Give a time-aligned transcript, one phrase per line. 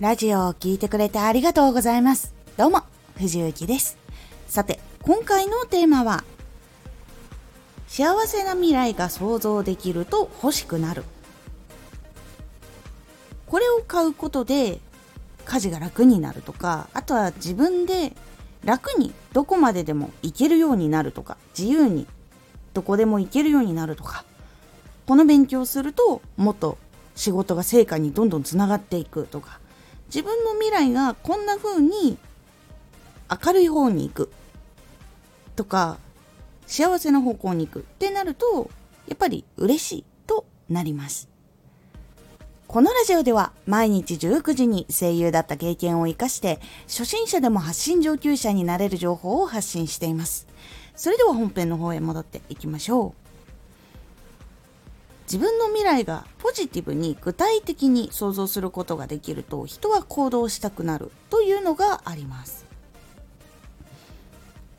[0.00, 2.34] ラジオを聴いてくれてありがとうございます。
[2.56, 2.82] どうも、
[3.16, 3.96] 藤幸です。
[4.48, 6.24] さて、今回のテーマは、
[7.86, 11.04] 幸せな未来が想像できると欲しくなる。
[13.46, 14.80] これを買うことで
[15.44, 18.14] 家事が楽になるとか、あとは自分で
[18.64, 22.08] 楽にどこまででも行けるようになるとか、自由に
[22.72, 24.24] どこでも行けるようになるとか、
[25.06, 26.78] この勉強するともっと
[27.14, 29.60] 仕事が成果にどんどんつながっていくとか、
[30.14, 32.16] 自分の未来がこんな風に
[33.44, 34.30] 明るい方に行く。
[35.56, 35.98] とか
[36.68, 37.80] 幸せな方向に行く。
[37.80, 38.70] ってなると
[39.08, 41.28] やっぱり嬉しいとなります。
[42.68, 50.46] このラジオでは毎日19時に声優だった経験を活かして初心者でも発信上級者になれる情報を発信しています。
[50.94, 53.23] それでは本編の方へ戻っていきましょう。
[55.24, 62.64] 自分の未来がポジティブに具体的に想像することができると人は行動したくなるというのがあります。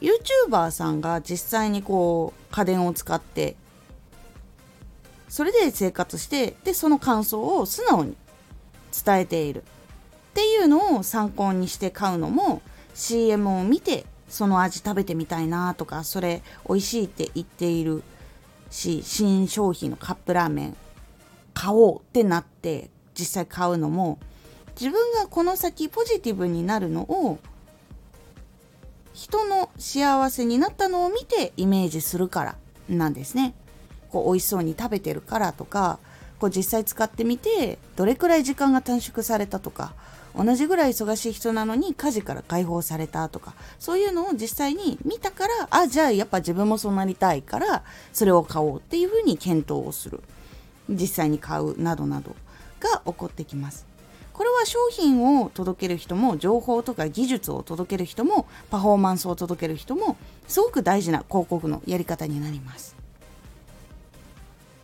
[0.00, 3.56] YouTuber さんが実際にこう家電を使って
[5.28, 8.16] それで生活してでその感想を素直に
[9.04, 9.64] 伝えているっ
[10.34, 12.62] ていうのを参考にして買うのも
[12.94, 18.02] CM を見てその味食べてみたいなとかそれ美味しいって言っている
[18.72, 20.76] し新商品のカップラーメン
[21.54, 24.18] 買おうってなって実際買うのも
[24.80, 27.38] 自分がこの先ポジティブになるのを
[29.12, 32.56] 人の幸せになったのを見てイメージするから
[32.88, 33.54] なんですね。
[34.10, 35.98] こう美味しそうに食べてるからとか
[36.38, 39.94] こう実際使ってみてどれくらい時間が短縮されたとか
[40.36, 50.20] 同じぐらい忙しい人なのに家事から解放されたとかそういうのを実際に見たからあじゃあやっぱ自分もそうなりたいからそれを買おうっていうふうに検討をする。
[50.88, 52.34] 実際に買うなどなど
[52.80, 53.86] が起こってきます。
[54.32, 60.16] これは商品を届ける人も情報とか技術を届ける人もパフォーマンスを届ける人も
[60.48, 63.01] すごく大事な広告のやり方になります。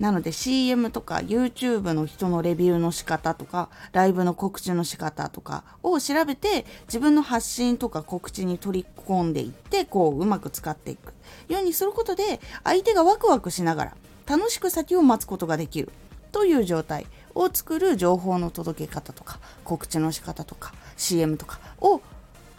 [0.00, 11.14] なので CM とか YouTube の人のレビューの仕方とかライブの告知の仕方とかを調べて自分の発信とか告知に取り込んでいってこううまく使っていく
[11.48, 13.96] ようにすることで相手がワクワクしながら
[14.26, 15.90] 楽しく先を待つことができる
[16.32, 22.00] という状態を作る情報の届け方とか告知の仕方とか CM とかを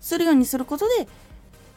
[0.00, 1.08] するようにすることで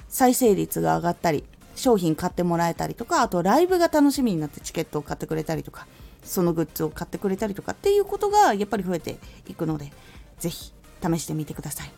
[0.08, 1.44] 再生率が上がったり
[1.82, 5.88] 商品買ってもらえたりとかあとライブが楽しみになってチケットを買ってくれたりとか
[6.24, 9.92] そのグッズを買ってくれたりとかっていうことがやっぱり増えていくので
[10.40, 10.72] 是非
[11.04, 11.92] 試してみてください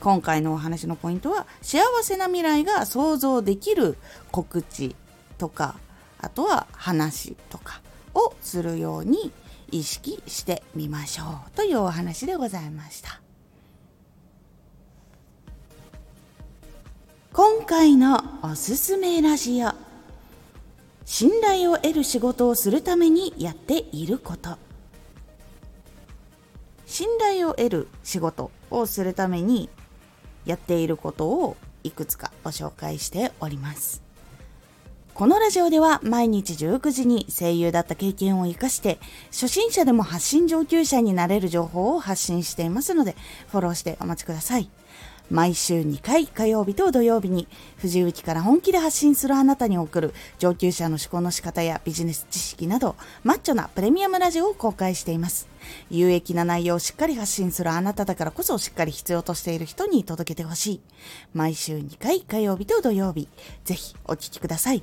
[0.00, 3.96] 今回のお話のポイントは幸せな未来が想像できる
[4.30, 4.94] 告知
[5.38, 5.76] とか
[6.20, 7.80] あとは話とか
[8.14, 9.32] をするように
[9.70, 13.29] 意識してみましょうというお話でございました。
[17.60, 19.72] 今回のおすすめラジオ。
[21.04, 24.56] 信頼を得る仕事をするためにやっていること。
[26.86, 29.68] 信頼を得る仕事をするために
[30.46, 34.02] やっていることをいくつかご紹介しております。
[35.12, 43.14] このラジオでは毎日19時に声優だった経験を活かして初心者でも発信上級者になれる情報を発信していますので
[43.48, 44.70] フォローしてお待ちください。
[45.30, 47.46] 毎週2回火曜日と土曜日に
[47.78, 55.48] 藤雪から本気で発信するあなたに送る上級者の思考の仕方やビジネス知識などマッチョなプレミアムラジオを公開しています。
[55.90, 60.80] 有益な内容をしっかり発信するあなただからこそしっかり必要としている人に届けてほしい。
[61.32, 63.28] 毎週2回火曜日と土曜日、
[63.64, 64.82] ぜひお聴きください。